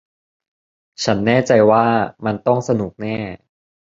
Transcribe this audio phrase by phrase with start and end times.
[1.03, 1.85] ฉันแน่ใจว่า
[2.25, 3.17] มันต้องสนุกแน่